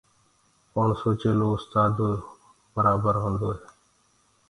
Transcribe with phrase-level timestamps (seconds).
[0.73, 2.07] ڪوڻسو چيلو اُستآدو
[2.73, 3.59] برآبر هوندوئي